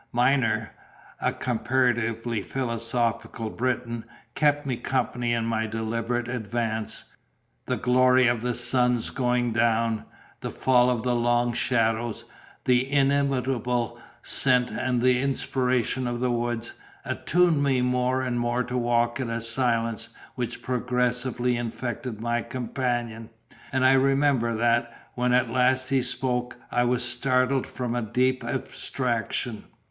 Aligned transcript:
Myner, 0.11 0.69
a 1.21 1.31
comparatively 1.31 2.41
philosophic 2.41 3.33
Briton, 3.55 4.03
kept 4.33 4.65
me 4.65 4.75
company 4.77 5.31
in 5.31 5.45
my 5.45 5.67
deliberate 5.67 6.27
advance; 6.27 7.03
the 7.67 7.77
glory 7.77 8.25
of 8.25 8.41
the 8.41 8.55
sun's 8.55 9.11
going 9.11 9.53
down, 9.53 10.05
the 10.39 10.49
fall 10.49 10.89
of 10.89 11.03
the 11.03 11.13
long 11.13 11.53
shadows, 11.53 12.25
the 12.65 12.91
inimitable 12.91 13.99
scent 14.23 14.71
and 14.71 15.03
the 15.03 15.21
inspiration 15.21 16.07
of 16.07 16.19
the 16.19 16.31
woods, 16.31 16.73
attuned 17.05 17.61
me 17.61 17.83
more 17.83 18.23
and 18.23 18.39
more 18.39 18.63
to 18.63 18.75
walk 18.79 19.19
in 19.19 19.29
a 19.29 19.39
silence 19.39 20.09
which 20.33 20.63
progressively 20.63 21.55
infected 21.55 22.19
my 22.19 22.41
companion; 22.41 23.29
and 23.71 23.85
I 23.85 23.93
remember 23.93 24.55
that, 24.55 25.11
when 25.13 25.31
at 25.31 25.51
last 25.51 25.89
he 25.89 26.01
spoke, 26.01 26.57
I 26.71 26.85
was 26.85 27.03
startled 27.07 27.67
from 27.67 27.93
a 27.93 28.01
deep 28.01 28.43
abstraction. 28.43 29.65